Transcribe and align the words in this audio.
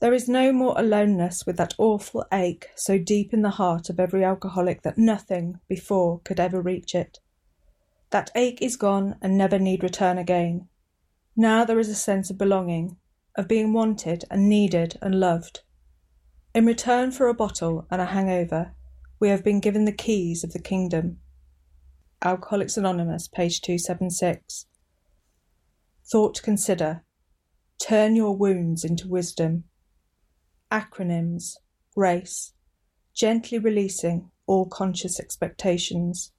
There 0.00 0.14
is 0.14 0.28
no 0.28 0.50
more 0.50 0.74
aloneness 0.78 1.44
with 1.44 1.58
that 1.58 1.74
awful 1.76 2.24
ache 2.32 2.70
so 2.74 2.98
deep 2.98 3.34
in 3.34 3.42
the 3.42 3.50
heart 3.50 3.90
of 3.90 4.00
every 4.00 4.24
alcoholic 4.24 4.80
that 4.82 4.96
nothing 4.96 5.60
before 5.68 6.20
could 6.20 6.40
ever 6.40 6.62
reach 6.62 6.94
it. 6.94 7.18
That 8.08 8.30
ache 8.34 8.62
is 8.62 8.76
gone 8.76 9.16
and 9.20 9.36
never 9.36 9.58
need 9.58 9.82
return 9.82 10.16
again. 10.16 10.68
Now 11.36 11.66
there 11.66 11.78
is 11.78 11.90
a 11.90 11.94
sense 11.94 12.30
of 12.30 12.38
belonging, 12.38 12.96
of 13.36 13.46
being 13.46 13.74
wanted 13.74 14.24
and 14.30 14.48
needed 14.48 14.98
and 15.02 15.20
loved. 15.20 15.60
In 16.54 16.64
return 16.64 17.12
for 17.12 17.28
a 17.28 17.34
bottle 17.34 17.86
and 17.90 18.00
a 18.00 18.06
hangover, 18.06 18.74
we 19.20 19.28
have 19.28 19.44
been 19.44 19.60
given 19.60 19.84
the 19.84 19.92
keys 19.92 20.42
of 20.42 20.54
the 20.54 20.58
kingdom. 20.62 21.18
Alcoholics 22.22 22.78
Anonymous, 22.78 23.28
page 23.28 23.60
276. 23.60 24.64
Thought 26.10 26.42
consider. 26.42 27.04
Turn 27.78 28.16
your 28.16 28.34
wounds 28.34 28.82
into 28.82 29.06
wisdom. 29.06 29.64
Acronyms 30.70 31.54
Grace, 31.94 32.52
gently 33.14 33.58
releasing 33.58 34.30
all 34.46 34.66
conscious 34.66 35.18
expectations. 35.18 36.32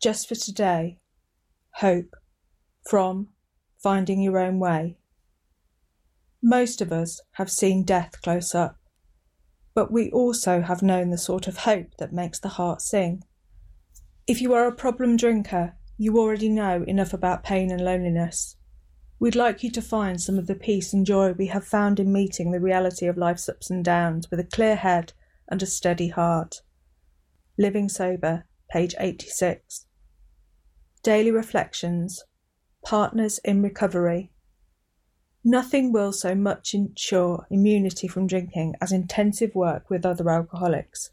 Just 0.00 0.28
for 0.28 0.34
today, 0.34 0.98
hope, 1.74 2.14
from 2.88 3.28
finding 3.82 4.22
your 4.22 4.38
own 4.38 4.58
way. 4.58 4.96
Most 6.42 6.80
of 6.80 6.92
us 6.92 7.20
have 7.32 7.50
seen 7.50 7.84
death 7.84 8.20
close 8.22 8.54
up, 8.54 8.78
but 9.74 9.92
we 9.92 10.10
also 10.10 10.62
have 10.62 10.82
known 10.82 11.10
the 11.10 11.18
sort 11.18 11.46
of 11.46 11.58
hope 11.58 11.96
that 11.98 12.12
makes 12.12 12.38
the 12.38 12.48
heart 12.48 12.80
sing. 12.80 13.24
If 14.26 14.40
you 14.40 14.54
are 14.54 14.66
a 14.66 14.74
problem 14.74 15.16
drinker, 15.16 15.76
you 15.98 16.18
already 16.18 16.48
know 16.48 16.82
enough 16.86 17.12
about 17.12 17.44
pain 17.44 17.70
and 17.70 17.84
loneliness. 17.84 18.56
We'd 19.24 19.34
like 19.34 19.62
you 19.62 19.70
to 19.70 19.80
find 19.80 20.20
some 20.20 20.38
of 20.38 20.48
the 20.48 20.54
peace 20.54 20.92
and 20.92 21.06
joy 21.06 21.32
we 21.32 21.46
have 21.46 21.64
found 21.64 21.98
in 21.98 22.12
meeting 22.12 22.50
the 22.50 22.60
reality 22.60 23.06
of 23.06 23.16
life's 23.16 23.48
ups 23.48 23.70
and 23.70 23.82
downs 23.82 24.30
with 24.30 24.38
a 24.38 24.44
clear 24.44 24.76
head 24.76 25.14
and 25.48 25.62
a 25.62 25.66
steady 25.66 26.08
heart. 26.08 26.60
Living 27.56 27.88
Sober, 27.88 28.44
page 28.70 28.94
86. 29.00 29.86
Daily 31.02 31.30
Reflections 31.30 32.22
Partners 32.84 33.40
in 33.46 33.62
Recovery. 33.62 34.30
Nothing 35.42 35.90
will 35.90 36.12
so 36.12 36.34
much 36.34 36.74
ensure 36.74 37.46
immunity 37.50 38.06
from 38.06 38.26
drinking 38.26 38.74
as 38.82 38.92
intensive 38.92 39.54
work 39.54 39.88
with 39.88 40.04
other 40.04 40.28
alcoholics. 40.28 41.12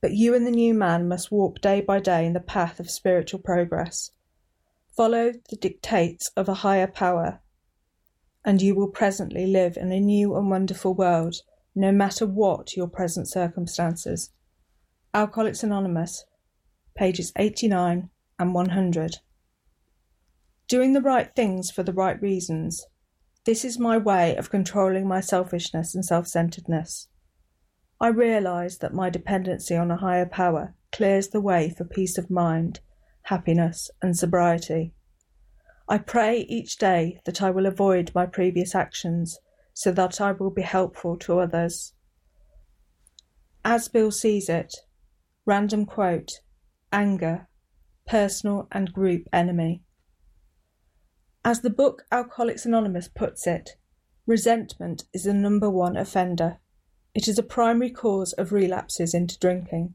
But 0.00 0.12
you 0.12 0.34
and 0.34 0.46
the 0.46 0.50
new 0.50 0.72
man 0.72 1.08
must 1.08 1.30
walk 1.30 1.60
day 1.60 1.82
by 1.82 2.00
day 2.00 2.24
in 2.24 2.32
the 2.32 2.40
path 2.40 2.80
of 2.80 2.88
spiritual 2.88 3.40
progress. 3.40 4.12
Follow 4.96 5.32
the 5.50 5.56
dictates 5.56 6.30
of 6.36 6.48
a 6.48 6.54
higher 6.54 6.86
power, 6.86 7.40
and 8.44 8.62
you 8.62 8.76
will 8.76 8.86
presently 8.86 9.44
live 9.44 9.76
in 9.76 9.90
a 9.90 9.98
new 9.98 10.36
and 10.36 10.48
wonderful 10.48 10.94
world, 10.94 11.34
no 11.74 11.90
matter 11.90 12.24
what 12.24 12.76
your 12.76 12.86
present 12.86 13.28
circumstances. 13.28 14.30
Alcoholics 15.12 15.64
Anonymous, 15.64 16.24
pages 16.94 17.32
89 17.36 18.08
and 18.38 18.54
100. 18.54 19.16
Doing 20.68 20.92
the 20.92 21.02
right 21.02 21.34
things 21.34 21.72
for 21.72 21.82
the 21.82 21.92
right 21.92 22.22
reasons. 22.22 22.86
This 23.44 23.64
is 23.64 23.80
my 23.80 23.98
way 23.98 24.36
of 24.36 24.48
controlling 24.48 25.08
my 25.08 25.20
selfishness 25.20 25.96
and 25.96 26.04
self 26.04 26.28
centeredness. 26.28 27.08
I 28.00 28.08
realize 28.08 28.78
that 28.78 28.94
my 28.94 29.10
dependency 29.10 29.74
on 29.74 29.90
a 29.90 29.96
higher 29.96 30.26
power 30.26 30.76
clears 30.92 31.28
the 31.28 31.40
way 31.40 31.68
for 31.68 31.84
peace 31.84 32.16
of 32.16 32.30
mind 32.30 32.78
happiness, 33.24 33.90
and 34.00 34.16
sobriety. 34.16 34.92
I 35.88 35.98
pray 35.98 36.40
each 36.40 36.78
day 36.78 37.20
that 37.26 37.42
I 37.42 37.50
will 37.50 37.66
avoid 37.66 38.12
my 38.14 38.26
previous 38.26 38.74
actions 38.74 39.38
so 39.74 39.92
that 39.92 40.20
I 40.20 40.32
will 40.32 40.50
be 40.50 40.62
helpful 40.62 41.16
to 41.18 41.40
others. 41.40 41.92
As 43.64 43.88
Bill 43.88 44.10
sees 44.10 44.48
it, 44.48 44.74
random 45.46 45.84
quote, 45.84 46.40
anger, 46.92 47.48
personal 48.06 48.68
and 48.72 48.92
group 48.92 49.26
enemy. 49.32 49.82
As 51.44 51.60
the 51.60 51.70
book 51.70 52.04
Alcoholics 52.10 52.64
Anonymous 52.64 53.08
puts 53.08 53.46
it, 53.46 53.76
resentment 54.26 55.04
is 55.12 55.24
the 55.24 55.34
number 55.34 55.68
one 55.68 55.96
offender. 55.96 56.58
It 57.14 57.28
is 57.28 57.38
a 57.38 57.42
primary 57.42 57.90
cause 57.90 58.32
of 58.34 58.52
relapses 58.52 59.12
into 59.14 59.38
drinking. 59.38 59.94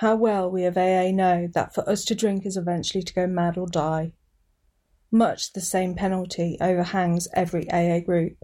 How 0.00 0.14
well 0.14 0.50
we 0.50 0.64
of 0.64 0.76
AA 0.76 1.10
know 1.10 1.48
that 1.54 1.74
for 1.74 1.88
us 1.88 2.04
to 2.04 2.14
drink 2.14 2.44
is 2.44 2.58
eventually 2.58 3.02
to 3.02 3.14
go 3.14 3.26
mad 3.26 3.56
or 3.56 3.66
die. 3.66 4.12
Much 5.10 5.54
the 5.54 5.60
same 5.62 5.94
penalty 5.94 6.58
overhangs 6.60 7.28
every 7.32 7.70
AA 7.70 8.00
group. 8.00 8.36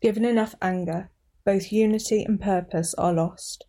Given 0.00 0.24
enough 0.24 0.54
anger, 0.62 1.10
both 1.44 1.72
unity 1.72 2.22
and 2.24 2.40
purpose 2.40 2.94
are 2.94 3.12
lost. 3.12 3.66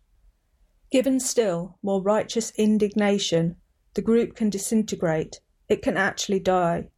Given 0.90 1.20
still 1.20 1.78
more 1.82 2.00
righteous 2.00 2.52
indignation, 2.56 3.56
the 3.92 4.02
group 4.02 4.34
can 4.34 4.48
disintegrate, 4.48 5.40
it 5.68 5.82
can 5.82 5.98
actually 5.98 6.40
die. 6.40 6.88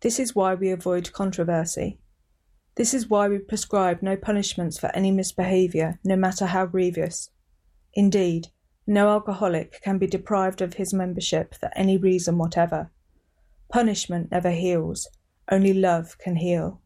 This 0.00 0.20
is 0.20 0.34
why 0.34 0.54
we 0.54 0.70
avoid 0.70 1.14
controversy. 1.14 1.98
This 2.74 2.92
is 2.92 3.08
why 3.08 3.26
we 3.28 3.38
prescribe 3.38 4.02
no 4.02 4.18
punishments 4.18 4.78
for 4.78 4.94
any 4.94 5.12
misbehaviour, 5.12 5.98
no 6.04 6.14
matter 6.14 6.44
how 6.44 6.66
grievous. 6.66 7.30
Indeed, 7.94 8.48
no 8.86 9.08
alcoholic 9.08 9.80
can 9.82 9.98
be 9.98 10.06
deprived 10.06 10.62
of 10.62 10.74
his 10.74 10.94
membership 10.94 11.54
for 11.54 11.70
any 11.74 11.96
reason 11.96 12.38
whatever. 12.38 12.90
Punishment 13.68 14.30
never 14.30 14.50
heals, 14.50 15.08
only 15.50 15.74
love 15.74 16.18
can 16.18 16.36
heal. 16.36 16.80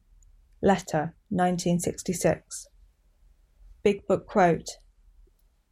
Letter, 0.63 1.15
1966. 1.29 2.69
Big 3.83 4.07
Book 4.07 4.27
quote 4.27 4.79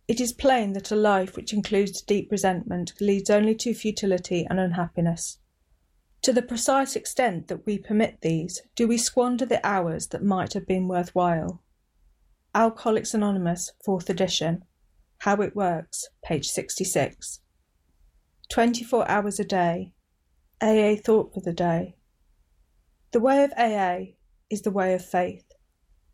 It 0.06 0.20
is 0.20 0.32
plain 0.32 0.72
that 0.74 0.90
a 0.90 0.96
life 0.96 1.36
which 1.36 1.52
includes 1.52 2.02
deep 2.02 2.30
resentment 2.30 2.92
leads 3.00 3.30
only 3.30 3.54
to 3.56 3.74
futility 3.74 4.46
and 4.48 4.60
unhappiness. 4.60 5.38
To 6.22 6.32
the 6.32 6.42
precise 6.42 6.96
extent 6.96 7.48
that 7.48 7.64
we 7.64 7.78
permit 7.78 8.20
these, 8.22 8.62
do 8.74 8.88
we 8.88 8.98
squander 8.98 9.46
the 9.46 9.64
hours 9.66 10.08
that 10.08 10.22
might 10.22 10.52
have 10.52 10.66
been 10.66 10.88
worthwhile. 10.88 11.62
Alcoholics 12.54 13.14
Anonymous, 13.14 13.72
4th 13.86 14.08
edition. 14.08 14.64
How 15.22 15.34
It 15.42 15.56
Works, 15.56 16.06
page 16.24 16.46
66. 16.46 17.40
24 18.50 19.10
hours 19.10 19.40
a 19.40 19.44
day. 19.44 19.92
AA 20.62 20.94
Thought 20.94 21.34
for 21.34 21.40
the 21.40 21.52
Day. 21.52 21.96
The 23.10 23.18
way 23.18 23.42
of 23.42 23.52
AA 23.58 24.14
is 24.48 24.62
the 24.62 24.70
way 24.70 24.94
of 24.94 25.04
faith. 25.04 25.44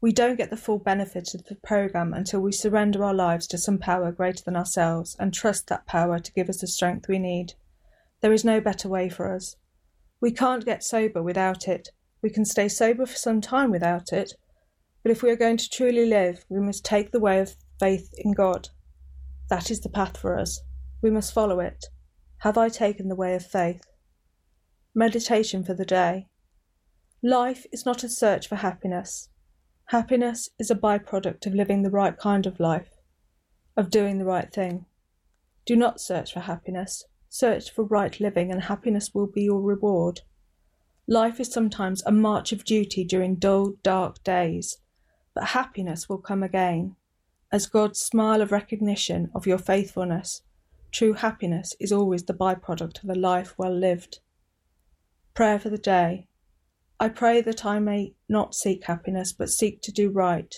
We 0.00 0.10
don't 0.10 0.38
get 0.38 0.48
the 0.48 0.56
full 0.56 0.78
benefit 0.78 1.34
of 1.34 1.44
the 1.44 1.54
program 1.56 2.14
until 2.14 2.40
we 2.40 2.52
surrender 2.52 3.04
our 3.04 3.12
lives 3.12 3.46
to 3.48 3.58
some 3.58 3.76
power 3.76 4.10
greater 4.10 4.42
than 4.42 4.56
ourselves 4.56 5.16
and 5.20 5.34
trust 5.34 5.66
that 5.66 5.86
power 5.86 6.18
to 6.18 6.32
give 6.32 6.48
us 6.48 6.62
the 6.62 6.66
strength 6.66 7.06
we 7.06 7.18
need. 7.18 7.52
There 8.22 8.32
is 8.32 8.44
no 8.44 8.58
better 8.58 8.88
way 8.88 9.10
for 9.10 9.30
us. 9.34 9.56
We 10.18 10.30
can't 10.30 10.64
get 10.64 10.82
sober 10.82 11.22
without 11.22 11.68
it. 11.68 11.90
We 12.22 12.30
can 12.30 12.46
stay 12.46 12.68
sober 12.68 13.04
for 13.04 13.16
some 13.16 13.42
time 13.42 13.70
without 13.70 14.14
it. 14.14 14.32
But 15.02 15.12
if 15.12 15.22
we 15.22 15.28
are 15.28 15.36
going 15.36 15.58
to 15.58 15.68
truly 15.68 16.06
live, 16.06 16.46
we 16.48 16.58
must 16.58 16.86
take 16.86 17.10
the 17.10 17.20
way 17.20 17.38
of 17.38 17.54
faith 17.78 18.08
in 18.16 18.32
God. 18.32 18.70
That 19.50 19.70
is 19.70 19.80
the 19.80 19.88
path 19.88 20.16
for 20.16 20.38
us. 20.38 20.60
We 21.02 21.10
must 21.10 21.34
follow 21.34 21.60
it. 21.60 21.86
Have 22.38 22.56
I 22.56 22.68
taken 22.68 23.08
the 23.08 23.14
way 23.14 23.34
of 23.34 23.44
faith? 23.44 23.82
Meditation 24.94 25.64
for 25.64 25.74
the 25.74 25.84
day. 25.84 26.28
Life 27.22 27.66
is 27.72 27.84
not 27.84 28.04
a 28.04 28.08
search 28.08 28.48
for 28.48 28.56
happiness. 28.56 29.28
Happiness 29.86 30.48
is 30.58 30.70
a 30.70 30.74
byproduct 30.74 31.46
of 31.46 31.54
living 31.54 31.82
the 31.82 31.90
right 31.90 32.16
kind 32.16 32.46
of 32.46 32.58
life, 32.58 32.90
of 33.76 33.90
doing 33.90 34.18
the 34.18 34.24
right 34.24 34.52
thing. 34.52 34.86
Do 35.66 35.76
not 35.76 36.00
search 36.00 36.32
for 36.32 36.40
happiness. 36.40 37.04
Search 37.28 37.70
for 37.70 37.84
right 37.84 38.18
living, 38.20 38.50
and 38.50 38.62
happiness 38.62 39.12
will 39.12 39.26
be 39.26 39.42
your 39.42 39.60
reward. 39.60 40.20
Life 41.06 41.38
is 41.38 41.52
sometimes 41.52 42.02
a 42.06 42.12
march 42.12 42.52
of 42.52 42.64
duty 42.64 43.04
during 43.04 43.34
dull, 43.34 43.74
dark 43.82 44.22
days, 44.24 44.78
but 45.34 45.48
happiness 45.48 46.08
will 46.08 46.18
come 46.18 46.42
again 46.42 46.96
as 47.52 47.66
God's 47.66 48.00
smile 48.00 48.42
of 48.42 48.52
recognition 48.52 49.30
of 49.34 49.46
your 49.46 49.58
faithfulness, 49.58 50.42
true 50.90 51.14
happiness 51.14 51.74
is 51.80 51.92
always 51.92 52.24
the 52.24 52.34
byproduct 52.34 53.02
of 53.02 53.10
a 53.10 53.14
life 53.14 53.54
well 53.58 53.74
lived. 53.74 54.20
Prayer 55.34 55.58
for 55.58 55.70
the 55.70 55.78
day. 55.78 56.28
I 57.00 57.08
pray 57.08 57.40
that 57.42 57.64
I 57.64 57.80
may 57.80 58.14
not 58.28 58.54
seek 58.54 58.84
happiness, 58.84 59.32
but 59.32 59.50
seek 59.50 59.82
to 59.82 59.92
do 59.92 60.10
right. 60.10 60.54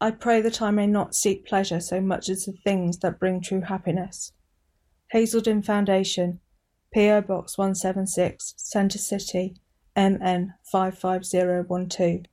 I 0.00 0.10
pray 0.10 0.40
that 0.40 0.62
I 0.62 0.70
may 0.70 0.86
not 0.86 1.14
seek 1.14 1.46
pleasure 1.46 1.80
so 1.80 2.00
much 2.00 2.28
as 2.28 2.44
the 2.44 2.52
things 2.52 2.98
that 2.98 3.18
bring 3.18 3.40
true 3.40 3.62
happiness. 3.62 4.32
Hazelden 5.10 5.62
Foundation, 5.62 6.40
P.O. 6.92 7.22
Box 7.22 7.58
176, 7.58 8.54
Center 8.56 8.98
City, 8.98 9.56
MN 9.96 10.54
55012. 10.70 12.26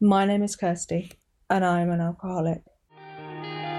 My 0.00 0.24
name 0.24 0.42
is 0.42 0.56
Kirsty, 0.56 1.12
and 1.48 1.64
I 1.64 1.80
am 1.80 1.90
an 1.90 2.00
alcoholic. 2.00 2.62